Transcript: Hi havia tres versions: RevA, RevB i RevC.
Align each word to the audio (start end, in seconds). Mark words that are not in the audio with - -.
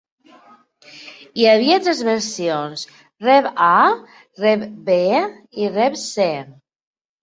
Hi 1.41 1.45
havia 1.51 1.77
tres 1.89 2.01
versions: 2.09 2.87
RevA, 3.29 3.71
RevB 4.45 5.01
i 5.01 5.73
RevC. 5.81 6.31